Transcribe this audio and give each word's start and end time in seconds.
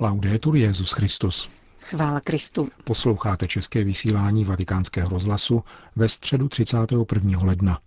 Laudetur 0.00 0.56
Jezus 0.56 0.92
Christus. 0.92 1.48
Chvála 1.80 2.20
Kristu. 2.20 2.66
Posloucháte 2.84 3.48
české 3.48 3.84
vysílání 3.84 4.44
Vatikánského 4.44 5.08
rozhlasu 5.08 5.62
ve 5.96 6.08
středu 6.08 6.48
31. 6.48 7.38
ledna. 7.42 7.78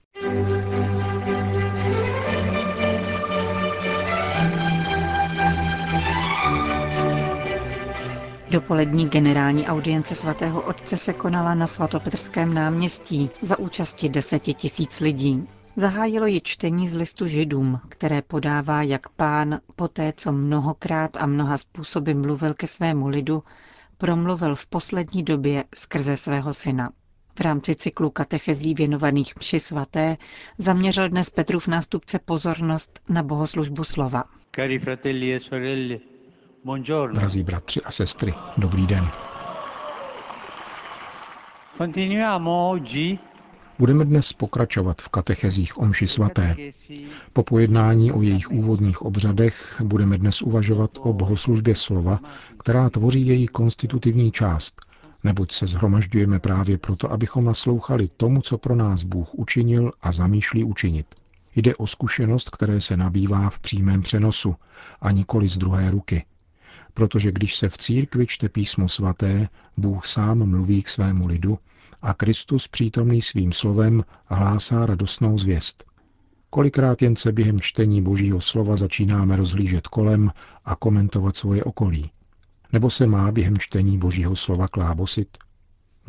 Dopolední 8.49 9.09
generální 9.09 9.67
audience 9.67 10.15
svatého 10.15 10.61
otce 10.61 10.97
se 10.97 11.13
konala 11.13 11.55
na 11.55 11.67
svatopetrském 11.67 12.53
náměstí 12.53 13.29
za 13.41 13.59
účasti 13.59 14.09
deseti 14.09 14.53
tisíc 14.53 14.99
lidí. 14.99 15.47
Zahájilo 15.75 16.25
ji 16.25 16.41
čtení 16.41 16.87
z 16.87 16.95
listu 16.95 17.27
židům, 17.27 17.79
které 17.89 18.21
podává, 18.21 18.83
jak 18.83 19.09
pán, 19.09 19.59
poté 19.75 20.13
co 20.13 20.31
mnohokrát 20.31 21.17
a 21.17 21.25
mnoha 21.25 21.57
způsoby 21.57 22.13
mluvil 22.13 22.53
ke 22.53 22.67
svému 22.67 23.07
lidu, 23.07 23.43
promluvil 23.97 24.55
v 24.55 24.65
poslední 24.67 25.23
době 25.23 25.63
skrze 25.75 26.17
svého 26.17 26.53
syna. 26.53 26.89
V 27.37 27.41
rámci 27.41 27.75
cyklu 27.75 28.09
katechezí 28.09 28.73
věnovaných 28.73 29.35
mši 29.39 29.59
svaté 29.59 30.17
zaměřil 30.57 31.09
dnes 31.09 31.29
Petrův 31.29 31.67
nástupce 31.67 32.19
pozornost 32.19 32.99
na 33.09 33.23
bohoslužbu 33.23 33.83
slova. 33.83 34.23
Cari 34.55 34.79
fratelli 34.79 35.33
e 35.33 35.39
sorelle, 35.39 35.97
buongiorno. 36.65 37.15
Drazí 37.15 37.43
bratři 37.43 37.81
a 37.81 37.91
sestry, 37.91 38.33
dobrý 38.57 38.87
den. 38.87 39.07
Continuiamo 41.77 42.69
oggi 42.69 43.19
Budeme 43.81 44.05
dnes 44.05 44.33
pokračovat 44.33 45.01
v 45.01 45.09
katechezích 45.09 45.77
Omši 45.77 46.07
svaté. 46.07 46.55
Po 47.33 47.43
pojednání 47.43 48.11
o 48.11 48.21
jejich 48.21 48.51
úvodních 48.51 49.01
obřadech 49.01 49.81
budeme 49.83 50.17
dnes 50.17 50.41
uvažovat 50.41 50.91
o 50.99 51.13
bohoslužbě 51.13 51.75
slova, 51.75 52.19
která 52.59 52.89
tvoří 52.89 53.27
její 53.27 53.47
konstitutivní 53.47 54.31
část, 54.31 54.81
neboť 55.23 55.51
se 55.51 55.67
zhromažďujeme 55.67 56.39
právě 56.39 56.77
proto, 56.77 57.11
abychom 57.11 57.45
naslouchali 57.45 58.07
tomu, 58.17 58.41
co 58.41 58.57
pro 58.57 58.75
nás 58.75 59.03
Bůh 59.03 59.33
učinil 59.33 59.91
a 60.01 60.11
zamýšlí 60.11 60.63
učinit. 60.63 61.05
Jde 61.55 61.75
o 61.75 61.87
zkušenost, 61.87 62.49
které 62.49 62.81
se 62.81 62.97
nabývá 62.97 63.49
v 63.49 63.59
přímém 63.59 64.01
přenosu 64.01 64.55
a 65.01 65.11
nikoli 65.11 65.47
z 65.47 65.57
druhé 65.57 65.91
ruky. 65.91 66.25
Protože 66.93 67.31
když 67.31 67.55
se 67.55 67.69
v 67.69 67.77
církvi 67.77 68.27
čte 68.27 68.49
písmo 68.49 68.89
svaté, 68.89 69.47
Bůh 69.77 70.05
sám 70.05 70.49
mluví 70.49 70.83
k 70.83 70.89
svému 70.89 71.27
lidu 71.27 71.59
a 72.01 72.13
Kristus 72.13 72.67
přítomný 72.67 73.21
svým 73.21 73.53
slovem 73.53 74.03
hlásá 74.25 74.85
radostnou 74.85 75.37
zvěst. 75.37 75.83
Kolikrát 76.49 77.01
jen 77.01 77.15
se 77.15 77.31
během 77.31 77.59
čtení 77.59 78.01
Božího 78.01 78.41
slova 78.41 78.75
začínáme 78.75 79.35
rozhlížet 79.35 79.87
kolem 79.87 80.31
a 80.65 80.75
komentovat 80.75 81.37
svoje 81.37 81.63
okolí. 81.63 82.11
Nebo 82.73 82.89
se 82.89 83.07
má 83.07 83.31
během 83.31 83.57
čtení 83.57 83.97
Božího 83.97 84.35
slova 84.35 84.67
klábosit? 84.67 85.37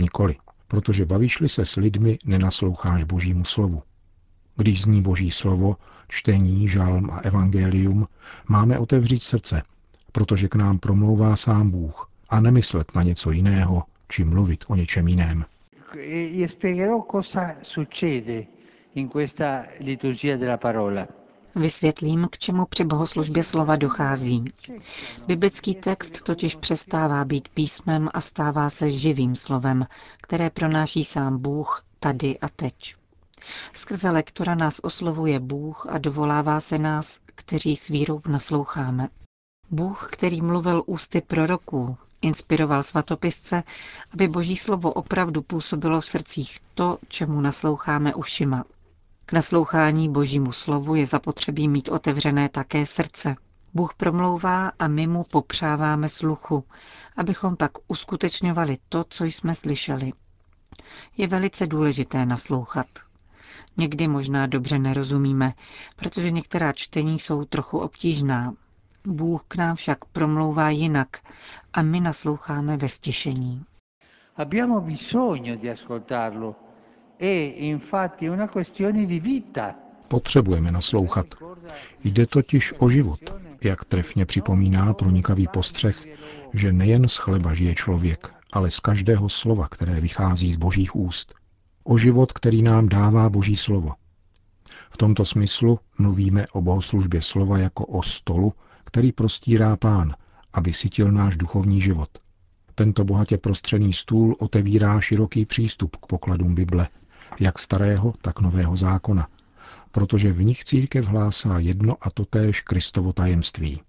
Nikoli, 0.00 0.36
protože 0.68 1.06
bavíš-li 1.06 1.48
se 1.48 1.66
s 1.66 1.76
lidmi, 1.76 2.18
nenasloucháš 2.24 3.04
Božímu 3.04 3.44
slovu. 3.44 3.82
Když 4.56 4.82
zní 4.82 5.02
Boží 5.02 5.30
slovo, 5.30 5.76
čtení, 6.08 6.68
žalm 6.68 7.10
a 7.10 7.18
evangelium, 7.18 8.08
máme 8.48 8.78
otevřít 8.78 9.22
srdce, 9.22 9.62
protože 10.12 10.48
k 10.48 10.54
nám 10.54 10.78
promlouvá 10.78 11.36
sám 11.36 11.70
Bůh 11.70 12.10
a 12.28 12.40
nemyslet 12.40 12.94
na 12.94 13.02
něco 13.02 13.30
jiného, 13.30 13.82
či 14.08 14.24
mluvit 14.24 14.64
o 14.68 14.74
něčem 14.74 15.08
jiném 15.08 15.44
e 15.96 16.48
spiegherò 16.48 17.06
cosa 17.10 17.56
succede 17.62 18.46
in 18.92 19.08
questa 19.08 19.66
liturgia 19.78 20.36
della 20.36 20.56
parola. 20.56 21.06
Vysvětlím, 21.54 22.28
k 22.30 22.38
čemu 22.38 22.66
při 22.66 22.84
bohoslužbě 22.84 23.42
slova 23.42 23.76
dochází. 23.76 24.44
Biblický 25.26 25.74
text 25.74 26.22
totiž 26.22 26.54
přestává 26.54 27.24
být 27.24 27.48
písmem 27.48 28.08
a 28.14 28.20
stává 28.20 28.70
se 28.70 28.90
živým 28.90 29.36
slovem, 29.36 29.86
které 30.22 30.50
pronáší 30.50 31.04
sám 31.04 31.38
Bůh 31.38 31.84
tady 32.00 32.38
a 32.38 32.48
teď. 32.48 32.94
Skrze 33.72 34.10
lektora 34.10 34.54
nás 34.54 34.80
oslovuje 34.82 35.40
Bůh 35.40 35.86
a 35.88 35.98
dovolává 35.98 36.60
se 36.60 36.78
nás, 36.78 37.20
kteří 37.24 37.76
s 37.76 37.88
vírou 37.88 38.20
nasloucháme. 38.28 39.08
Bůh, 39.70 40.08
který 40.12 40.42
mluvil 40.42 40.82
ústy 40.86 41.20
proroků, 41.20 41.96
Inspiroval 42.22 42.82
svatopisce, 42.82 43.62
aby 44.12 44.28
boží 44.28 44.56
slovo 44.56 44.92
opravdu 44.92 45.42
působilo 45.42 46.00
v 46.00 46.06
srdcích 46.06 46.58
to, 46.74 46.98
čemu 47.08 47.40
nasloucháme 47.40 48.14
ušima. 48.14 48.64
K 49.26 49.32
naslouchání 49.32 50.08
božímu 50.08 50.52
slovu 50.52 50.94
je 50.94 51.06
zapotřebí 51.06 51.68
mít 51.68 51.88
otevřené 51.88 52.48
také 52.48 52.86
srdce. 52.86 53.36
Bůh 53.74 53.94
promlouvá 53.94 54.72
a 54.78 54.88
my 54.88 55.06
mu 55.06 55.24
popřáváme 55.24 56.08
sluchu, 56.08 56.64
abychom 57.16 57.56
pak 57.56 57.72
uskutečňovali 57.88 58.78
to, 58.88 59.04
co 59.08 59.24
jsme 59.24 59.54
slyšeli. 59.54 60.12
Je 61.16 61.26
velice 61.26 61.66
důležité 61.66 62.26
naslouchat. 62.26 62.86
Někdy 63.76 64.08
možná 64.08 64.46
dobře 64.46 64.78
nerozumíme, 64.78 65.54
protože 65.96 66.30
některá 66.30 66.72
čtení 66.72 67.18
jsou 67.18 67.44
trochu 67.44 67.78
obtížná, 67.78 68.54
Bůh 69.06 69.44
k 69.48 69.56
nám 69.56 69.76
však 69.76 70.04
promlouvá 70.04 70.70
jinak 70.70 71.08
a 71.72 71.82
my 71.82 72.00
nasloucháme 72.00 72.76
ve 72.76 72.88
stišení. 72.88 73.64
Abbiamo 74.36 74.80
bisogno 74.80 75.56
di 75.56 75.70
ascoltarlo. 75.70 76.56
È 77.16 77.54
infatti 77.56 78.28
una 78.28 78.48
questione 78.48 79.06
di 79.06 79.20
vita. 79.20 79.74
Potřebujeme 80.08 80.72
naslouchat. 80.72 81.26
Jde 82.04 82.26
totiž 82.26 82.74
o 82.78 82.88
život, 82.88 83.20
jak 83.60 83.84
trefně 83.84 84.26
připomíná 84.26 84.94
pronikavý 84.94 85.48
postřeh, 85.48 86.06
že 86.54 86.72
nejen 86.72 87.08
z 87.08 87.16
chleba 87.16 87.54
žije 87.54 87.74
člověk, 87.74 88.34
ale 88.52 88.70
z 88.70 88.80
každého 88.80 89.28
slova, 89.28 89.68
které 89.68 90.00
vychází 90.00 90.52
z 90.52 90.56
božích 90.56 90.96
úst. 90.96 91.34
O 91.84 91.98
život, 91.98 92.32
který 92.32 92.62
nám 92.62 92.88
dává 92.88 93.30
boží 93.30 93.56
slovo. 93.56 93.92
V 94.90 94.96
tomto 94.96 95.24
smyslu 95.24 95.80
mluvíme 95.98 96.46
o 96.52 96.62
bohoslužbě 96.62 97.22
slova 97.22 97.58
jako 97.58 97.86
o 97.86 98.02
stolu, 98.02 98.52
který 98.84 99.12
prostírá 99.12 99.76
pán, 99.76 100.14
aby 100.52 100.72
sytil 100.72 101.12
náš 101.12 101.36
duchovní 101.36 101.80
život. 101.80 102.08
Tento 102.74 103.04
bohatě 103.04 103.38
prostřený 103.38 103.92
stůl 103.92 104.36
otevírá 104.38 105.00
široký 105.00 105.46
přístup 105.46 105.96
k 105.96 106.06
pokladům 106.06 106.54
Bible, 106.54 106.88
jak 107.40 107.58
starého, 107.58 108.14
tak 108.22 108.40
nového 108.40 108.76
zákona, 108.76 109.28
protože 109.90 110.32
v 110.32 110.42
nich 110.42 110.64
církev 110.64 111.06
hlásá 111.06 111.58
jedno 111.58 111.96
a 112.00 112.10
totéž 112.10 112.60
Kristovo 112.60 113.12
tajemství. 113.12 113.80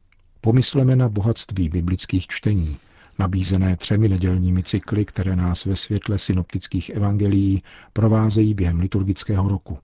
Pomysleme 0.42 0.96
na 0.96 1.10
bohatství 1.10 1.70
biblických 1.70 2.28
čtení, 2.28 2.78
nabízené 3.20 3.78
třemi 3.78 4.10
nedělními 4.10 4.64
cykly, 4.64 5.06
které 5.06 5.36
nás 5.36 5.66
ve 5.66 5.76
světle 5.76 6.18
synoptických 6.18 6.90
evangelií 6.90 7.64
provázejí 7.94 8.54
během 8.54 8.80
liturgického 8.80 9.50
roku. 9.50 9.80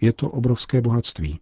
Je 0.00 0.12
to 0.12 0.30
obrovské 0.30 0.80
bohatství. 0.80 1.40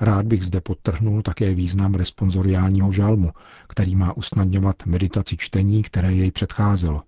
Rád 0.00 0.26
bych 0.26 0.42
zde 0.42 0.60
podtrhnul 0.60 1.22
také 1.22 1.54
význam 1.54 1.94
responsoriálního 1.94 2.92
žalmu, 2.92 3.30
který 3.68 3.96
má 3.96 4.16
usnadňovat 4.16 4.86
meditaci 4.86 5.36
čtení, 5.36 5.82
které 5.82 6.12
jej 6.12 6.30
předcházelo. 6.30 7.02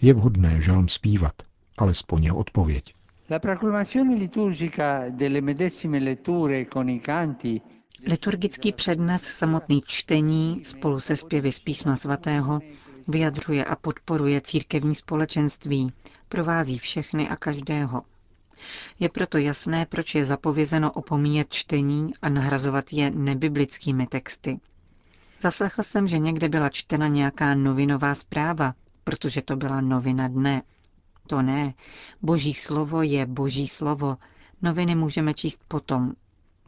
Je 0.00 0.14
vhodné 0.14 0.60
žalm 0.60 0.88
zpívat, 0.88 1.32
alespoň 1.78 2.24
jeho 2.24 2.36
odpověď. 2.36 2.94
La 3.30 3.38
proclamazione 3.38 4.14
liturgica 4.14 5.04
delle 5.10 5.40
medesime 5.40 5.98
letture 5.98 6.64
con 6.64 6.88
i 6.90 7.00
canti 7.00 7.60
Liturgický 8.06 8.72
přednes 8.72 9.22
samotný 9.22 9.82
čtení 9.86 10.60
spolu 10.64 11.00
se 11.00 11.16
zpěvy 11.16 11.52
z 11.52 11.60
písma 11.60 11.96
svatého 11.96 12.60
vyjadřuje 13.08 13.64
a 13.64 13.76
podporuje 13.76 14.40
církevní 14.40 14.94
společenství, 14.94 15.92
provází 16.28 16.78
všechny 16.78 17.28
a 17.28 17.36
každého. 17.36 18.02
Je 19.00 19.08
proto 19.08 19.38
jasné, 19.38 19.86
proč 19.86 20.14
je 20.14 20.24
zapovězeno 20.24 20.92
opomíjet 20.92 21.52
čtení 21.52 22.12
a 22.22 22.28
nahrazovat 22.28 22.92
je 22.92 23.10
nebiblickými 23.10 24.06
texty. 24.06 24.60
Zaslechl 25.40 25.82
jsem, 25.82 26.08
že 26.08 26.18
někde 26.18 26.48
byla 26.48 26.68
čtena 26.68 27.08
nějaká 27.08 27.54
novinová 27.54 28.14
zpráva, 28.14 28.74
protože 29.04 29.42
to 29.42 29.56
byla 29.56 29.80
novina 29.80 30.28
dne. 30.28 30.62
To 31.26 31.42
ne. 31.42 31.74
Boží 32.22 32.54
slovo 32.54 33.02
je 33.02 33.26
boží 33.26 33.68
slovo. 33.68 34.16
Noviny 34.62 34.94
můžeme 34.94 35.34
číst 35.34 35.60
potom. 35.68 36.12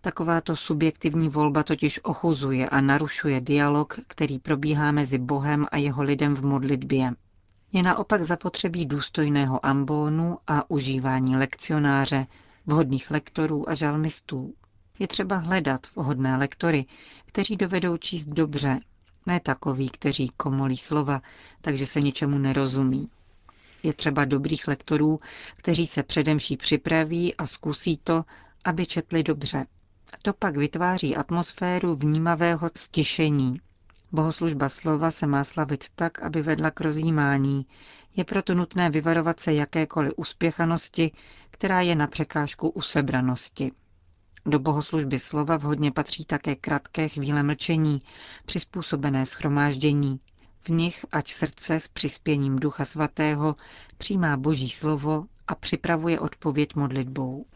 Takováto 0.01 0.57
subjektivní 0.57 1.29
volba 1.29 1.63
totiž 1.63 2.01
ochuzuje 2.03 2.69
a 2.69 2.81
narušuje 2.81 3.41
dialog, 3.41 3.99
který 4.07 4.39
probíhá 4.39 4.93
mezi 4.93 5.19
Bohem 5.19 5.67
a 5.73 5.77
jeho 5.77 6.03
lidem 6.03 6.35
v 6.35 6.45
modlitbě. 6.45 7.11
Je 7.75 7.83
naopak 7.83 8.23
zapotřebí 8.23 8.87
důstojného 8.87 9.67
ambónu 9.67 10.39
a 10.47 10.71
užívání 10.71 11.37
lekcionáře, 11.37 12.27
vhodných 12.67 13.11
lektorů 13.11 13.69
a 13.69 13.75
žalmistů. 13.75 14.55
Je 14.99 15.09
třeba 15.09 15.37
hledat 15.37 15.87
vhodné 15.97 16.37
lektory, 16.37 16.85
kteří 17.27 17.57
dovedou 17.57 17.97
číst 17.97 18.25
dobře, 18.25 18.81
ne 19.27 19.41
takový, 19.41 19.89
kteří 19.91 20.29
komolí 20.37 20.77
slova, 20.77 21.23
takže 21.61 21.87
se 21.87 22.01
ničemu 22.01 22.39
nerozumí. 22.39 23.09
Je 23.83 23.93
třeba 23.93 24.25
dobrých 24.25 24.69
lektorů, 24.69 25.21
kteří 25.57 25.87
se 25.87 26.03
předemší 26.03 26.57
připraví 26.57 27.35
a 27.35 27.47
zkusí 27.47 27.97
to, 28.05 28.25
aby 28.65 28.87
četli 28.87 29.23
dobře. 29.23 29.67
To 30.23 30.33
pak 30.33 30.57
vytváří 30.57 31.17
atmosféru 31.17 31.95
vnímavého 31.97 32.71
stišení. 32.77 33.61
Bohoslužba 34.15 34.69
slova 34.69 35.11
se 35.11 35.27
má 35.27 35.45
slavit 35.45 35.85
tak, 35.95 36.23
aby 36.23 36.43
vedla 36.43 36.71
k 36.71 36.81
rozjímání. 36.81 37.67
Je 38.17 38.25
proto 38.25 38.55
nutné 38.55 38.91
vyvarovat 38.91 39.41
se 39.41 39.53
jakékoliv 39.53 40.13
uspěchanosti, 40.17 41.11
která 41.51 41.81
je 41.81 41.95
na 41.95 42.07
překážku 42.07 42.69
usebranosti. 42.69 43.73
Do 44.47 44.59
bohoslužby 44.59 45.19
slova 45.19 45.57
vhodně 45.57 45.93
patří 45.93 46.25
také 46.25 46.55
krátké 46.57 47.09
chvíle 47.09 47.43
mlčení, 47.43 48.03
přizpůsobené 48.47 49.27
schromáždění. 49.27 50.21
V 50.61 50.69
nich, 50.69 51.07
ať 51.13 51.31
srdce 51.31 51.81
s 51.81 51.89
přispěním 51.89 52.57
Ducha 52.57 52.85
Svatého 52.85 53.57
přijímá 53.99 54.37
Boží 54.37 54.71
slovo 54.71 55.25
a 55.49 55.55
připravuje 55.55 56.21
odpověď 56.21 56.75
modlitbou. 56.75 57.47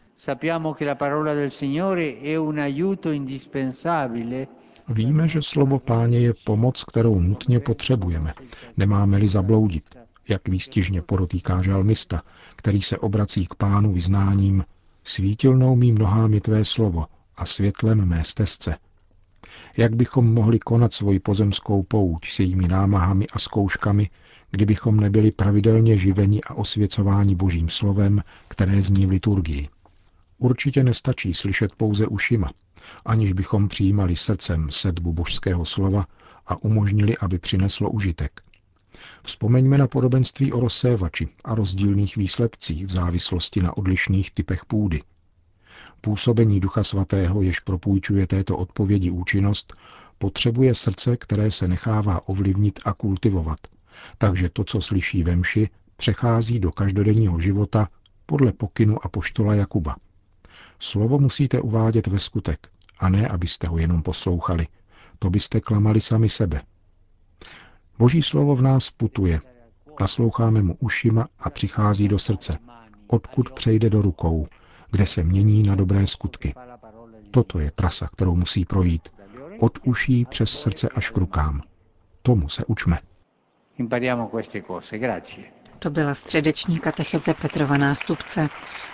Víme, 4.89 5.27
že 5.27 5.41
slovo 5.41 5.79
páně 5.79 6.19
je 6.19 6.33
pomoc, 6.43 6.83
kterou 6.83 7.19
nutně 7.19 7.59
potřebujeme. 7.59 8.33
Nemáme-li 8.77 9.27
zabloudit, 9.27 9.83
jak 10.27 10.47
výstižně 10.47 11.01
podotýká 11.01 11.61
žalmista, 11.61 12.21
který 12.55 12.81
se 12.81 12.97
obrací 12.97 13.47
k 13.47 13.55
pánu 13.55 13.91
vyznáním 13.91 14.63
Svítilnou 15.03 15.75
mým 15.75 15.97
nohám 15.97 16.39
tvé 16.39 16.65
slovo 16.65 17.05
a 17.37 17.45
světlem 17.45 18.05
mé 18.05 18.23
stezce. 18.23 18.77
Jak 19.77 19.95
bychom 19.95 20.33
mohli 20.33 20.59
konat 20.59 20.93
svoji 20.93 21.19
pozemskou 21.19 21.83
pouť 21.83 22.31
s 22.31 22.39
jejími 22.39 22.67
námahami 22.67 23.25
a 23.33 23.39
zkouškami, 23.39 24.09
kdybychom 24.51 24.99
nebyli 24.99 25.31
pravidelně 25.31 25.97
živeni 25.97 26.41
a 26.41 26.53
osvěcováni 26.53 27.35
božím 27.35 27.69
slovem, 27.69 28.23
které 28.47 28.81
zní 28.81 29.05
v 29.05 29.09
liturgii. 29.09 29.69
Určitě 30.39 30.83
nestačí 30.83 31.33
slyšet 31.33 31.75
pouze 31.75 32.07
ušima, 32.07 32.51
aniž 33.05 33.33
bychom 33.33 33.67
přijímali 33.67 34.15
srdcem 34.15 34.71
sedbu 34.71 35.13
božského 35.13 35.65
slova 35.65 36.05
a 36.47 36.63
umožnili, 36.63 37.17
aby 37.17 37.39
přineslo 37.39 37.89
užitek. 37.89 38.41
Vzpomeňme 39.23 39.77
na 39.77 39.87
podobenství 39.87 40.53
o 40.53 40.59
rozsévači 40.59 41.27
a 41.43 41.55
rozdílných 41.55 42.17
výsledcích 42.17 42.85
v 42.85 42.91
závislosti 42.91 43.61
na 43.61 43.77
odlišných 43.77 44.31
typech 44.31 44.65
půdy. 44.65 45.01
Působení 46.01 46.59
Ducha 46.59 46.83
Svatého, 46.83 47.41
jež 47.41 47.59
propůjčuje 47.59 48.27
této 48.27 48.57
odpovědi 48.57 49.11
účinnost, 49.11 49.73
potřebuje 50.17 50.75
srdce, 50.75 51.17
které 51.17 51.51
se 51.51 51.67
nechává 51.67 52.27
ovlivnit 52.27 52.79
a 52.85 52.93
kultivovat. 52.93 53.59
Takže 54.17 54.49
to, 54.49 54.63
co 54.63 54.81
slyší 54.81 55.23
ve 55.23 55.35
mši, 55.35 55.69
přechází 55.97 56.59
do 56.59 56.71
každodenního 56.71 57.39
života 57.39 57.87
podle 58.25 58.53
pokynu 58.53 59.05
a 59.05 59.09
poštola 59.09 59.55
Jakuba. 59.55 59.95
Slovo 60.79 61.19
musíte 61.19 61.61
uvádět 61.61 62.07
ve 62.07 62.19
skutek, 62.19 62.67
a 62.99 63.09
ne, 63.09 63.27
abyste 63.27 63.67
ho 63.67 63.77
jenom 63.77 64.03
poslouchali. 64.03 64.67
To 65.19 65.29
byste 65.29 65.61
klamali 65.61 66.01
sami 66.01 66.29
sebe. 66.29 66.61
Boží 67.97 68.21
slovo 68.21 68.55
v 68.55 68.61
nás 68.61 68.89
putuje. 68.89 69.41
Nasloucháme 69.99 70.61
mu 70.61 70.75
ušima 70.79 71.27
a 71.39 71.49
přichází 71.49 72.07
do 72.07 72.19
srdce, 72.19 72.57
odkud 73.07 73.51
přejde 73.51 73.89
do 73.89 74.01
rukou, 74.01 74.47
kde 74.91 75.05
se 75.05 75.23
mění 75.23 75.63
na 75.63 75.75
dobré 75.75 76.07
skutky. 76.07 76.53
Toto 77.31 77.59
je 77.59 77.71
trasa, 77.71 78.07
kterou 78.07 78.35
musí 78.35 78.65
projít. 78.65 79.09
Od 79.59 79.79
uší 79.83 80.25
přes 80.25 80.51
srdce 80.51 80.89
až 80.95 81.09
k 81.09 81.17
rukám. 81.17 81.61
Tomu 82.21 82.49
se 82.49 82.65
učme. 82.65 82.99
To 85.79 85.89
byla 85.89 86.13
středeční 86.15 86.79
katecheze 86.79 87.33
Petrova 87.33 87.77
nástupce, 87.77 88.49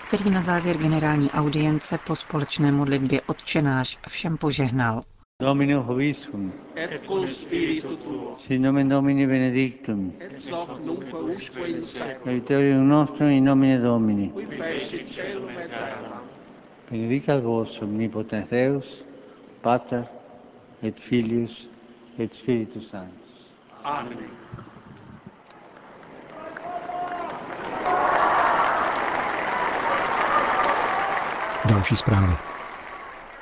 který 0.08 0.30
na 0.30 0.42
závěr 0.42 0.78
generální 0.78 1.32
audience 1.32 1.98
po 1.98 2.16
společné 2.16 2.72
modlitbě 2.72 3.22
odčenáš 3.22 3.98
všem 4.08 4.38
požehnal. 4.38 5.04
Domino 5.42 5.84
hoviscum. 5.84 6.54
Et 6.76 7.02
cum 7.08 7.28
spiritu 7.28 7.96
tuo. 7.98 8.36
Sin 8.38 8.62
nomen 8.62 8.90
Domini 8.90 9.28
benedictum. 9.28 10.14
Et 10.20 10.52
hoc 10.52 10.80
nunc 10.86 11.04
usque 11.14 11.68
in 11.68 11.84
seculum. 11.84 12.30
Aiuterium 12.30 12.88
nostrum 12.88 13.30
in 13.30 13.44
nomine 13.46 13.80
Domini. 13.82 14.30
Qui 14.30 14.46
fecit 14.46 15.12
celum 15.12 15.50
et 15.50 15.70
terra. 15.70 16.22
Benedicat 16.92 17.44
vos 17.44 17.82
omnipotens 17.82 18.46
Deus, 18.52 19.04
Pater 19.62 20.04
et 20.84 21.00
Filius 21.00 21.68
et 22.20 22.34
Spiritus 22.34 22.90
Sanctus. 22.90 23.52
Amen. 23.84 24.30
Další 31.70 31.96
zprávy. 31.96 32.34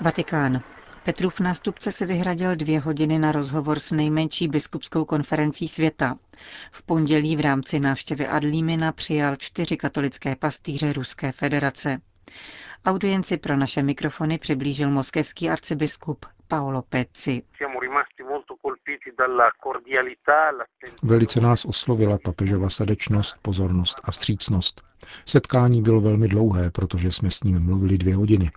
Vatikán. 0.01 0.61
Petrův 1.03 1.39
nástupce 1.39 1.91
se 1.91 2.05
vyhradil 2.05 2.55
dvě 2.55 2.79
hodiny 2.79 3.19
na 3.19 3.31
rozhovor 3.31 3.79
s 3.79 3.91
nejmenší 3.91 4.47
biskupskou 4.47 5.05
konferencí 5.05 5.67
světa. 5.67 6.17
V 6.71 6.83
pondělí 6.83 7.35
v 7.35 7.39
rámci 7.39 7.79
návštěvy 7.79 8.27
Adlímina 8.27 8.91
přijal 8.91 9.35
čtyři 9.35 9.77
katolické 9.77 10.35
pastýře 10.35 10.93
Ruské 10.93 11.31
federace. 11.31 12.01
Audienci 12.85 13.37
pro 13.37 13.57
naše 13.57 13.83
mikrofony 13.83 14.37
přiblížil 14.37 14.89
moskevský 14.91 15.49
arcibiskup 15.49 16.25
Paolo 16.53 16.81
Pezzi. 16.81 17.41
Velice 21.03 21.41
nás 21.41 21.65
oslovila 21.65 22.17
papežova 22.23 22.69
srdečnost, 22.69 23.35
pozornost 23.41 24.01
a 24.03 24.11
střícnost. 24.11 24.81
Setkání 25.25 25.81
bylo 25.81 26.01
velmi 26.01 26.27
dlouhé, 26.27 26.71
protože 26.71 27.11
jsme 27.11 27.31
s 27.31 27.43
ním 27.43 27.65
mluvili 27.65 27.97
dvě 27.97 28.15
hodiny. 28.15 28.51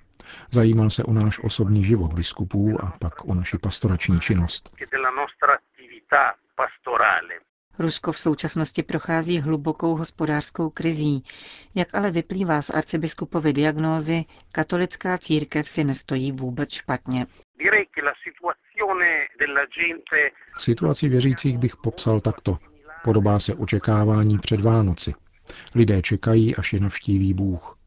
Zajímal 0.50 0.90
se 0.90 1.04
o 1.04 1.12
náš 1.12 1.38
osobní 1.44 1.84
život 1.84 2.12
biskupů 2.12 2.78
a 2.84 2.92
pak 3.00 3.24
o 3.24 3.34
naši 3.34 3.58
pastorační 3.58 4.20
činnost. 4.20 4.70
Rusko 7.78 8.12
v 8.12 8.18
současnosti 8.18 8.82
prochází 8.82 9.40
hlubokou 9.40 9.96
hospodářskou 9.96 10.70
krizí. 10.70 11.24
Jak 11.74 11.94
ale 11.94 12.10
vyplývá 12.10 12.62
z 12.62 12.70
arcibiskupovy 12.70 13.52
diagnózy, 13.52 14.24
katolická 14.52 15.18
církev 15.18 15.68
si 15.68 15.84
nestojí 15.84 16.32
vůbec 16.32 16.70
špatně. 16.70 17.26
Situaci 20.58 21.08
věřících 21.08 21.58
bych 21.58 21.76
popsal 21.76 22.20
takto. 22.20 22.58
Podobá 23.04 23.38
se 23.38 23.54
očekávání 23.54 24.38
před 24.38 24.60
Vánoci. 24.60 25.14
Lidé 25.74 26.02
čekají, 26.02 26.56
až 26.56 26.72
je 26.72 26.80
navštíví 26.80 27.34
Bůh. 27.34 27.78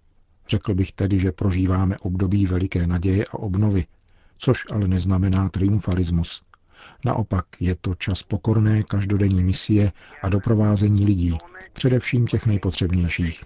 Řekl 0.47 0.73
bych 0.73 0.91
tedy, 0.91 1.19
že 1.19 1.31
prožíváme 1.31 1.95
období 2.01 2.45
veliké 2.45 2.87
naděje 2.87 3.25
a 3.25 3.33
obnovy, 3.33 3.85
což 4.37 4.65
ale 4.71 4.87
neznamená 4.87 5.49
triumfalismus. 5.49 6.43
Naopak 7.05 7.45
je 7.59 7.75
to 7.75 7.95
čas 7.95 8.23
pokorné 8.23 8.83
každodenní 8.83 9.43
misie 9.43 9.91
a 10.21 10.29
doprovázení 10.29 11.05
lidí, 11.05 11.37
především 11.73 12.27
těch 12.27 12.45
nejpotřebnějších. 12.45 13.43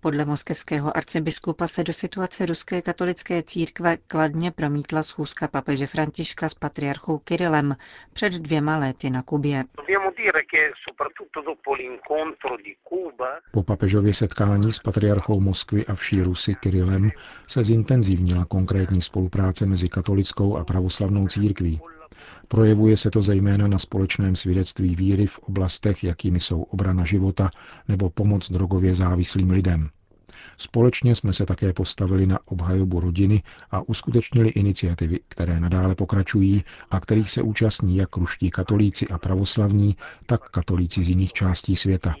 Podle 0.00 0.24
moskevského 0.24 0.96
arcibiskupa 0.96 1.66
se 1.66 1.84
do 1.84 1.92
situace 1.92 2.46
ruské 2.46 2.82
katolické 2.82 3.42
církve 3.42 3.96
kladně 3.96 4.50
promítla 4.50 5.02
schůzka 5.02 5.48
papeže 5.48 5.86
Františka 5.86 6.48
s 6.48 6.54
patriarchou 6.54 7.18
Kirilem 7.18 7.76
před 8.12 8.32
dvěma 8.32 8.78
léty 8.78 9.10
na 9.10 9.22
Kubě. 9.22 9.64
Po 13.52 13.62
papežově 13.62 14.14
setkání 14.14 14.72
s 14.72 14.78
patriarchou 14.78 15.40
Moskvy 15.40 15.86
a 15.86 15.94
vší 15.94 16.22
Rusy 16.22 16.54
Kirilem 16.54 17.10
se 17.48 17.64
zintenzivnila 17.64 18.44
konkrétní 18.44 19.02
spolupráce 19.02 19.66
mezi 19.66 19.88
katolickou 19.88 20.56
a 20.56 20.64
pravoslavnou 20.64 21.26
církví. 21.26 21.80
Projevuje 22.48 22.96
se 22.96 23.10
to 23.10 23.22
zejména 23.22 23.68
na 23.68 23.78
společném 23.78 24.36
svědectví 24.36 24.94
víry 24.94 25.26
v 25.26 25.38
oblastech, 25.38 26.04
jakými 26.04 26.40
jsou 26.40 26.62
obrana 26.62 27.04
života 27.04 27.50
nebo 27.88 28.10
pomoc 28.10 28.50
drogově 28.50 28.94
závislým 28.94 29.50
lidem. 29.50 29.88
Společně 30.56 31.14
jsme 31.16 31.32
se 31.32 31.46
také 31.46 31.72
postavili 31.72 32.26
na 32.26 32.38
obhajobu 32.46 33.00
rodiny 33.00 33.42
a 33.70 33.88
uskutečnili 33.88 34.48
iniciativy, 34.48 35.18
které 35.28 35.60
nadále 35.60 35.94
pokračují 35.94 36.64
a 36.90 37.00
kterých 37.00 37.30
se 37.30 37.42
účastní 37.42 37.96
jak 37.96 38.16
ruští 38.16 38.50
katolíci 38.50 39.08
a 39.08 39.18
pravoslavní, 39.18 39.96
tak 40.26 40.50
katolíci 40.50 41.04
z 41.04 41.08
jiných 41.08 41.32
částí 41.32 41.76
světa. 41.76 42.14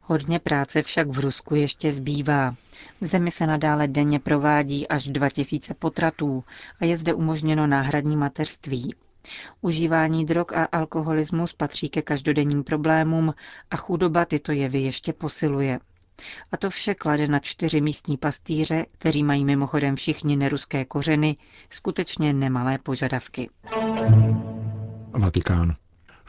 Hodně 0.00 0.38
práce 0.38 0.82
však 0.82 1.08
v 1.08 1.18
Rusku 1.18 1.54
ještě 1.54 1.92
zbývá. 1.92 2.54
V 3.00 3.06
zemi 3.06 3.30
se 3.30 3.46
nadále 3.46 3.88
denně 3.88 4.18
provádí 4.18 4.88
až 4.88 5.08
2000 5.08 5.74
potratů 5.74 6.44
a 6.80 6.84
je 6.84 6.96
zde 6.96 7.14
umožněno 7.14 7.66
náhradní 7.66 8.16
mateřství. 8.16 8.94
Užívání 9.60 10.24
drog 10.26 10.46
a 10.54 10.64
alkoholismus 10.64 11.52
patří 11.52 11.88
ke 11.88 12.02
každodenním 12.02 12.64
problémům 12.64 13.34
a 13.70 13.76
chudoba 13.76 14.24
tyto 14.24 14.52
jevy 14.52 14.80
ještě 14.80 15.12
posiluje. 15.12 15.80
A 16.52 16.56
to 16.56 16.70
vše 16.70 16.94
klade 16.94 17.26
na 17.28 17.38
čtyři 17.38 17.80
místní 17.80 18.16
pastýře, 18.16 18.86
kteří 18.92 19.24
mají 19.24 19.44
mimochodem 19.44 19.96
všichni 19.96 20.36
neruské 20.36 20.84
kořeny, 20.84 21.36
skutečně 21.70 22.32
nemalé 22.32 22.78
požadavky. 22.78 23.50
Vatikán. 25.18 25.76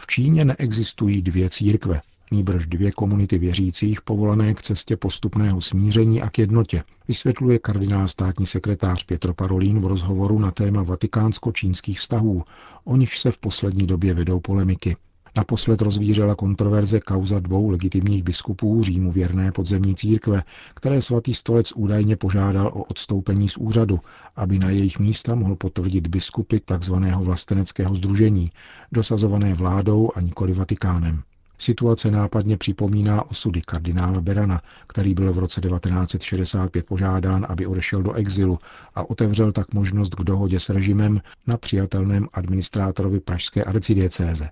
V 0.01 0.08
Číně 0.08 0.46
neexistují 0.46 1.22
dvě 1.22 1.50
církve, 1.50 2.01
nýbrž 2.31 2.65
dvě 2.65 2.91
komunity 2.91 3.38
věřících 3.38 4.01
povolané 4.01 4.53
k 4.53 4.62
cestě 4.62 4.98
postupného 4.98 5.62
smíření 5.62 6.22
a 6.22 6.29
k 6.29 6.39
jednotě, 6.39 6.84
vysvětluje 7.08 7.60
kardinál 7.60 8.08
státní 8.08 8.46
sekretář 8.46 9.03
Pietro 9.03 9.34
Parolin 9.34 9.79
v 9.79 9.86
rozhovoru 9.86 10.39
na 10.39 10.51
téma 10.51 10.84
vatikánsko-čínských 10.84 12.00
vztahů, 12.00 12.43
o 12.84 12.96
nichž 12.96 13.20
se 13.20 13.31
v 13.31 13.38
poslední 13.38 13.88
době 13.88 14.13
vedou 14.13 14.39
polemiky. 14.39 14.96
Naposled 15.38 15.81
rozvířela 15.81 16.35
kontroverze 16.35 17.00
kauza 17.00 17.39
dvou 17.39 17.69
legitimních 17.69 18.23
biskupů 18.23 18.83
Římu 18.83 19.11
věrné 19.11 19.51
podzemní 19.51 19.95
církve, 19.95 20.43
které 20.73 21.01
svatý 21.01 21.33
stolec 21.33 21.71
údajně 21.75 22.15
požádal 22.15 22.67
o 22.67 22.83
odstoupení 22.83 23.50
z 23.50 23.57
úřadu, 23.57 24.00
aby 24.35 24.59
na 24.59 24.69
jejich 24.69 25.00
místa 25.00 25.35
mohl 25.35 25.55
potvrdit 25.55 26.07
biskupy 26.07 26.59
tzv. 26.59 26.93
vlasteneckého 27.17 27.95
združení, 27.95 28.51
dosazované 28.91 29.53
vládou 29.53 30.11
a 30.15 30.21
nikoli 30.21 30.53
Vatikánem. 30.53 31.23
Situace 31.57 32.11
nápadně 32.11 32.57
připomíná 32.57 33.29
osudy 33.31 33.61
kardinála 33.61 34.21
Berana, 34.21 34.61
který 34.88 35.13
byl 35.13 35.33
v 35.33 35.38
roce 35.38 35.61
1965 35.61 36.85
požádán, 36.85 37.45
aby 37.50 37.65
odešel 37.65 38.03
do 38.03 38.13
exilu 38.13 38.57
a 38.95 39.09
otevřel 39.09 39.51
tak 39.51 39.73
možnost 39.73 40.15
k 40.15 40.23
dohodě 40.23 40.59
s 40.59 40.69
režimem 40.69 41.21
na 41.47 41.57
přijatelném 41.57 42.27
administrátorovi 42.33 43.19
pražské 43.19 43.63
arcidiecéze. 43.63 44.50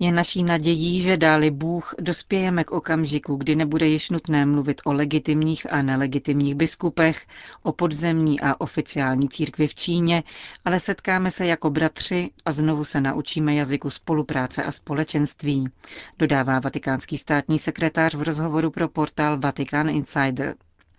Je 0.00 0.12
naší 0.12 0.42
nadějí, 0.42 1.02
že 1.02 1.16
dáli 1.16 1.50
Bůh 1.50 1.94
dospějeme 2.00 2.64
k 2.64 2.72
okamžiku, 2.72 3.36
kdy 3.36 3.56
nebude 3.56 3.86
již 3.86 4.10
nutné 4.10 4.46
mluvit 4.46 4.80
o 4.84 4.92
legitimních 4.92 5.72
a 5.72 5.82
nelegitimních 5.82 6.54
biskupech, 6.54 7.26
o 7.62 7.72
podzemní 7.72 8.40
a 8.40 8.60
oficiální 8.60 9.28
církvi 9.28 9.66
v 9.66 9.74
Číně, 9.74 10.22
ale 10.64 10.80
setkáme 10.80 11.30
se 11.30 11.46
jako 11.46 11.70
bratři 11.70 12.30
a 12.44 12.52
znovu 12.52 12.84
se 12.84 13.00
naučíme 13.00 13.54
jazyku 13.54 13.90
spolupráce 13.90 14.64
a 14.64 14.72
společenství, 14.72 15.68
dodává 16.18 16.60
vatikánský 16.60 17.18
státní 17.18 17.58
sekretář 17.58 18.14
v 18.14 18.22
rozhovoru 18.22 18.70
pro 18.70 18.88
portál 18.88 19.38
Vatican 19.38 19.88
Insider. 19.88 20.54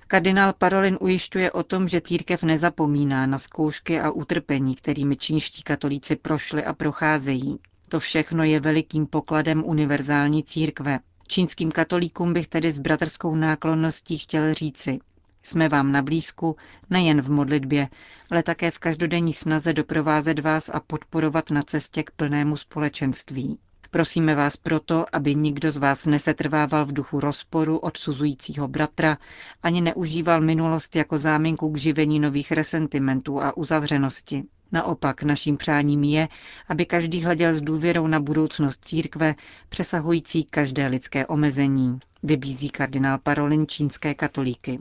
Kardinál 0.08 0.53
Parolin 0.53 0.98
ujišťuje 1.01 1.51
o 1.51 1.63
tom, 1.63 1.88
že 1.88 2.01
církev 2.01 2.44
nezapomíná 2.44 3.25
na 3.25 3.38
zkoušky 3.38 4.00
a 4.00 4.12
utrpení, 4.12 4.75
kterými 4.75 5.15
čínští 5.15 5.63
katolíci 5.63 6.15
prošli 6.15 6.63
a 6.63 6.74
procházejí. 6.74 7.60
To 7.89 8.00
všechno 8.00 8.43
je 8.43 8.60
velikým 8.60 9.08
pokladem 9.08 9.63
univerzální 9.65 10.43
církve. 10.43 11.00
Čínským 11.27 11.72
katolíkům 11.72 12.34
bych 12.34 12.48
tedy 12.48 12.72
s 12.72 12.79
bratrskou 12.79 13.36
náklonností 13.36 14.17
chtěl 14.17 14.53
říci, 14.53 15.00
jsme 15.43 15.69
vám 15.69 15.91
na 15.91 16.01
blízku 16.01 16.55
nejen 16.89 17.22
v 17.22 17.29
modlitbě, 17.29 17.88
ale 18.31 18.43
také 18.43 18.72
v 18.72 18.79
každodenní 18.79 19.34
snaze 19.34 19.74
doprovázet 19.74 20.39
vás 20.39 20.69
a 20.69 20.79
podporovat 20.79 21.51
na 21.51 21.62
cestě 21.62 22.03
k 22.03 22.12
plnému 22.12 22.58
společenství. 22.58 23.60
Prosíme 23.91 24.36
vás 24.36 24.58
proto, 24.58 25.05
aby 25.15 25.36
nikdo 25.36 25.72
z 25.72 25.77
vás 25.77 26.05
nesetrvával 26.05 26.86
v 26.86 26.93
duchu 26.93 27.19
rozporu 27.19 27.77
odsuzujícího 27.77 28.67
bratra, 28.67 29.17
ani 29.63 29.81
neužíval 29.81 30.41
minulost 30.41 30.96
jako 30.96 31.17
záminku 31.17 31.69
k 31.72 31.77
živení 31.77 32.19
nových 32.19 32.51
resentimentů 32.51 33.41
a 33.41 33.58
uzavřenosti. 33.58 34.43
Naopak 34.72 35.24
naším 35.24 35.58
přáním 35.58 36.04
je, 36.04 36.28
aby 36.68 36.86
každý 36.86 37.24
hleděl 37.24 37.54
s 37.54 37.62
důvěrou 37.62 38.08
na 38.08 38.20
budoucnost 38.20 38.86
církve, 38.86 39.36
přesahující 39.70 40.44
každé 40.44 40.88
lidské 40.88 41.28
omezení, 41.28 42.00
vybízí 42.24 42.70
kardinál 42.70 43.18
Parolin 43.24 43.68
čínské 43.68 44.14
katolíky. 44.14 44.80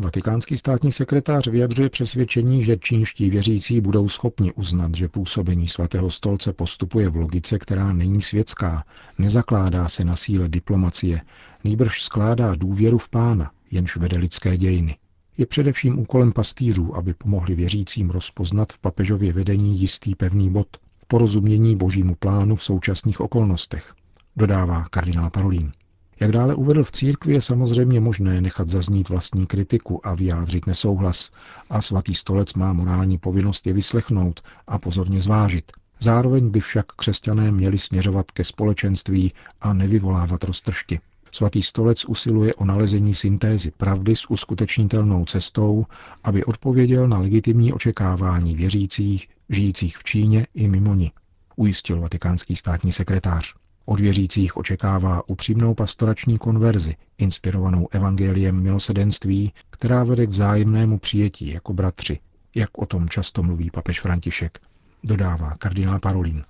Vatikánský 0.00 0.56
státní 0.56 0.92
sekretář 0.92 1.46
vyjadřuje 1.48 1.90
přesvědčení, 1.90 2.64
že 2.64 2.76
čínští 2.76 3.30
věřící 3.30 3.80
budou 3.80 4.08
schopni 4.08 4.52
uznat, 4.52 4.94
že 4.94 5.08
působení 5.08 5.68
svatého 5.68 6.10
stolce 6.10 6.52
postupuje 6.52 7.08
v 7.08 7.16
logice, 7.16 7.58
která 7.58 7.92
není 7.92 8.22
světská, 8.22 8.84
nezakládá 9.18 9.88
se 9.88 10.04
na 10.04 10.16
síle 10.16 10.48
diplomacie, 10.48 11.20
nýbrž 11.64 12.02
skládá 12.02 12.54
důvěru 12.54 12.98
v 12.98 13.08
pána, 13.08 13.50
jenž 13.70 13.96
vede 13.96 14.18
lidské 14.18 14.56
dějiny. 14.56 14.96
Je 15.38 15.46
především 15.46 15.98
úkolem 15.98 16.32
pastýřů, 16.32 16.96
aby 16.96 17.14
pomohli 17.14 17.54
věřícím 17.54 18.10
rozpoznat 18.10 18.72
v 18.72 18.78
papežově 18.78 19.32
vedení 19.32 19.80
jistý 19.80 20.14
pevný 20.14 20.50
bod, 20.50 20.76
porozumění 21.08 21.76
božímu 21.76 22.14
plánu 22.14 22.56
v 22.56 22.64
současných 22.64 23.20
okolnostech, 23.20 23.94
dodává 24.36 24.84
kardinál 24.90 25.30
Parolín. 25.30 25.72
Jak 26.20 26.32
dále 26.32 26.54
uvedl 26.54 26.84
v 26.84 26.92
církvi, 26.92 27.32
je 27.32 27.40
samozřejmě 27.40 28.00
možné 28.00 28.40
nechat 28.40 28.68
zaznít 28.68 29.08
vlastní 29.08 29.46
kritiku 29.46 30.06
a 30.06 30.14
vyjádřit 30.14 30.66
nesouhlas, 30.66 31.30
a 31.70 31.82
svatý 31.82 32.14
stolec 32.14 32.54
má 32.54 32.72
morální 32.72 33.18
povinnost 33.18 33.66
je 33.66 33.72
vyslechnout 33.72 34.40
a 34.66 34.78
pozorně 34.78 35.20
zvážit. 35.20 35.72
Zároveň 36.00 36.50
by 36.50 36.60
však 36.60 36.86
křesťané 36.86 37.50
měli 37.50 37.78
směřovat 37.78 38.30
ke 38.30 38.44
společenství 38.44 39.32
a 39.60 39.72
nevyvolávat 39.72 40.44
roztržky. 40.44 41.00
Svatý 41.36 41.62
stolec 41.62 42.04
usiluje 42.04 42.54
o 42.54 42.64
nalezení 42.64 43.14
syntézy 43.14 43.70
pravdy 43.70 44.16
s 44.16 44.30
uskutečnitelnou 44.30 45.24
cestou, 45.24 45.86
aby 46.24 46.44
odpověděl 46.44 47.08
na 47.08 47.18
legitimní 47.18 47.72
očekávání 47.72 48.56
věřících, 48.56 49.28
žijících 49.48 49.96
v 49.96 50.04
Číně 50.04 50.46
i 50.54 50.68
mimo 50.68 50.94
ní, 50.94 51.12
ujistil 51.56 52.00
vatikánský 52.00 52.56
státní 52.56 52.92
sekretář. 52.92 53.54
Od 53.84 54.00
věřících 54.00 54.56
očekává 54.56 55.28
upřímnou 55.28 55.74
pastorační 55.74 56.38
konverzi, 56.38 56.96
inspirovanou 57.18 57.88
evangeliem 57.90 58.62
milosedenství, 58.62 59.52
která 59.70 60.04
vede 60.04 60.26
k 60.26 60.30
vzájemnému 60.30 60.98
přijetí 60.98 61.48
jako 61.48 61.72
bratři, 61.72 62.18
jak 62.54 62.78
o 62.78 62.86
tom 62.86 63.08
často 63.08 63.42
mluví 63.42 63.70
papež 63.70 64.00
František, 64.00 64.58
dodává 65.04 65.54
kardinál 65.58 65.98
Parolin. 65.98 66.44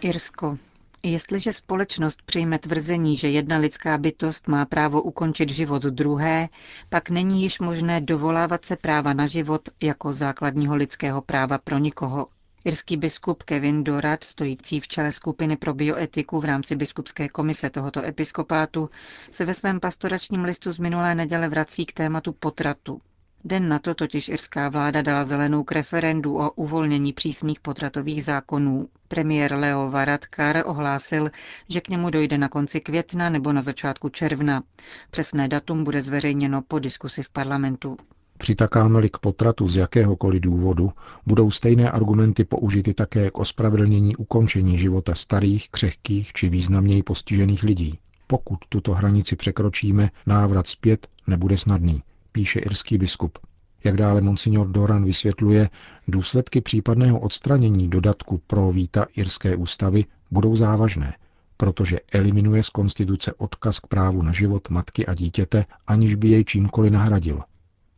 Irsko. 0.00 0.58
Jestliže 1.06 1.52
společnost 1.52 2.22
přijme 2.22 2.58
tvrzení, 2.58 3.16
že 3.16 3.28
jedna 3.28 3.56
lidská 3.56 3.98
bytost 3.98 4.48
má 4.48 4.66
právo 4.66 5.02
ukončit 5.02 5.50
život 5.50 5.82
druhé, 5.82 6.48
pak 6.88 7.10
není 7.10 7.42
již 7.42 7.58
možné 7.58 8.00
dovolávat 8.00 8.64
se 8.64 8.76
práva 8.76 9.12
na 9.12 9.26
život 9.26 9.68
jako 9.82 10.12
základního 10.12 10.74
lidského 10.74 11.22
práva 11.22 11.58
pro 11.58 11.78
nikoho. 11.78 12.26
Irský 12.64 12.96
biskup 12.96 13.42
Kevin 13.42 13.84
Dorat, 13.84 14.24
stojící 14.24 14.80
v 14.80 14.88
čele 14.88 15.12
skupiny 15.12 15.56
pro 15.56 15.74
bioetiku 15.74 16.40
v 16.40 16.44
rámci 16.44 16.76
biskupské 16.76 17.28
komise 17.28 17.70
tohoto 17.70 18.04
episkopátu, 18.04 18.90
se 19.30 19.44
ve 19.44 19.54
svém 19.54 19.80
pastoračním 19.80 20.44
listu 20.44 20.72
z 20.72 20.78
minulé 20.78 21.14
neděle 21.14 21.48
vrací 21.48 21.86
k 21.86 21.92
tématu 21.92 22.32
potratu. 22.32 23.00
Den 23.46 23.68
na 23.68 23.78
to 23.78 23.94
totiž 23.94 24.28
irská 24.28 24.68
vláda 24.68 25.02
dala 25.02 25.24
zelenou 25.24 25.64
k 25.64 25.72
referendu 25.72 26.38
o 26.38 26.50
uvolnění 26.50 27.12
přísných 27.12 27.60
potratových 27.60 28.24
zákonů. 28.24 28.88
Premiér 29.08 29.54
Leo 29.58 29.90
Varadkar 29.90 30.62
ohlásil, 30.66 31.30
že 31.68 31.80
k 31.80 31.88
němu 31.88 32.10
dojde 32.10 32.38
na 32.38 32.48
konci 32.48 32.80
května 32.80 33.28
nebo 33.28 33.52
na 33.52 33.62
začátku 33.62 34.08
června. 34.08 34.62
Přesné 35.10 35.48
datum 35.48 35.84
bude 35.84 36.02
zveřejněno 36.02 36.62
po 36.62 36.78
diskusi 36.78 37.22
v 37.22 37.30
parlamentu. 37.30 37.96
Přitakáme-li 38.38 39.10
k 39.10 39.18
potratu 39.18 39.68
z 39.68 39.76
jakéhokoliv 39.76 40.40
důvodu, 40.40 40.92
budou 41.26 41.50
stejné 41.50 41.90
argumenty 41.90 42.44
použity 42.44 42.94
také 42.94 43.30
k 43.30 43.38
ospravedlnění 43.38 44.16
ukončení 44.16 44.78
života 44.78 45.14
starých, 45.14 45.68
křehkých 45.70 46.32
či 46.32 46.48
významněji 46.48 47.02
postižených 47.02 47.62
lidí. 47.62 47.98
Pokud 48.26 48.58
tuto 48.68 48.92
hranici 48.94 49.36
překročíme, 49.36 50.10
návrat 50.26 50.66
zpět 50.66 51.08
nebude 51.26 51.58
snadný, 51.58 52.02
píše 52.34 52.60
irský 52.60 52.98
biskup. 52.98 53.38
Jak 53.84 53.96
dále 53.96 54.20
monsignor 54.20 54.68
Doran 54.68 55.04
vysvětluje, 55.04 55.70
důsledky 56.08 56.60
případného 56.60 57.20
odstranění 57.20 57.88
dodatku 57.88 58.40
pro 58.46 58.72
víta 58.72 59.06
irské 59.16 59.56
ústavy 59.56 60.04
budou 60.30 60.56
závažné, 60.56 61.14
protože 61.56 62.00
eliminuje 62.12 62.62
z 62.62 62.68
konstituce 62.68 63.32
odkaz 63.32 63.78
k 63.78 63.86
právu 63.86 64.22
na 64.22 64.32
život 64.32 64.70
matky 64.70 65.06
a 65.06 65.14
dítěte, 65.14 65.64
aniž 65.86 66.14
by 66.14 66.28
jej 66.28 66.44
čímkoliv 66.44 66.92
nahradil. 66.92 67.40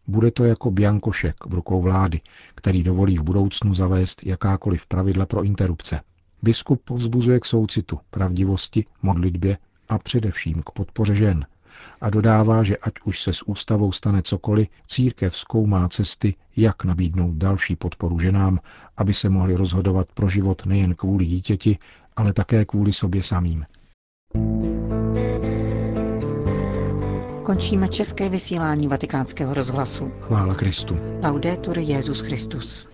Bude 0.06 0.30
to 0.30 0.44
jako 0.44 0.70
biankošek 0.70 1.36
v 1.46 1.54
rukou 1.54 1.82
vlády, 1.82 2.20
který 2.54 2.82
dovolí 2.82 3.18
v 3.18 3.22
budoucnu 3.22 3.74
zavést 3.74 4.26
jakákoliv 4.26 4.86
pravidla 4.86 5.26
pro 5.26 5.42
interrupce. 5.42 6.00
Biskup 6.42 6.82
povzbuzuje 6.84 7.40
k 7.40 7.44
soucitu, 7.44 7.98
pravdivosti, 8.10 8.84
modlitbě 9.02 9.58
a 9.88 9.98
především 9.98 10.62
k 10.62 10.70
podpoře 10.70 11.14
žen, 11.14 11.46
a 12.00 12.10
dodává, 12.10 12.62
že 12.62 12.76
ať 12.76 12.92
už 13.04 13.20
se 13.20 13.32
s 13.32 13.42
ústavou 13.48 13.92
stane 13.92 14.22
cokoliv, 14.22 14.68
církev 14.86 15.36
zkoumá 15.36 15.88
cesty, 15.88 16.34
jak 16.56 16.84
nabídnout 16.84 17.34
další 17.34 17.76
podporu 17.76 18.18
ženám, 18.18 18.60
aby 18.96 19.14
se 19.14 19.28
mohli 19.28 19.54
rozhodovat 19.54 20.06
pro 20.14 20.28
život 20.28 20.66
nejen 20.66 20.94
kvůli 20.94 21.26
dítěti, 21.26 21.78
ale 22.16 22.32
také 22.32 22.64
kvůli 22.64 22.92
sobě 22.92 23.22
samým. 23.22 23.64
Končíme 27.46 27.88
české 27.88 28.28
vysílání 28.28 28.88
vatikánského 28.88 29.54
rozhlasu. 29.54 30.12
Chvála 30.20 30.54
Kristu. 30.54 30.98
Laudetur 31.22 31.78
Jezus 31.78 32.20
Christus. 32.20 32.90